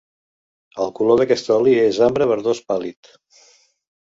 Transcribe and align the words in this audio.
El 0.85 0.89
color 0.99 1.19
d’aquest 1.21 1.51
oli 1.57 1.75
és 1.83 1.99
ambre 2.07 2.29
verdós 2.33 2.63
pàl·lid. 2.73 3.13